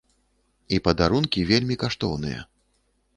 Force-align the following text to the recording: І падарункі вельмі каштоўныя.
І 0.77 0.79
падарункі 0.87 1.43
вельмі 1.51 1.75
каштоўныя. 1.83 2.41